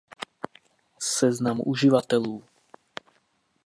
[1.13, 2.43] Seznamu uživatelů.